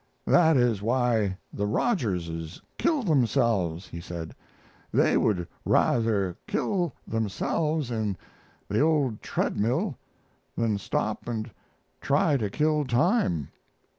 "That 0.25 0.57
is 0.57 0.81
why 0.81 1.37
the 1.53 1.67
Rogerses 1.67 2.59
kill 2.79 3.03
themselves," 3.03 3.85
he 3.87 4.01
said. 4.01 4.35
"They 4.91 5.15
would 5.15 5.47
rather 5.63 6.35
kill 6.47 6.93
themselves 7.07 7.91
in 7.91 8.17
the 8.67 8.79
old 8.79 9.21
treadmill 9.21 9.99
than 10.57 10.79
stop 10.79 11.27
and 11.29 11.51
try 12.01 12.35
to 12.37 12.49
kill 12.49 12.83
time. 12.83 13.49